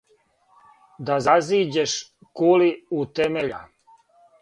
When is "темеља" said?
3.21-3.65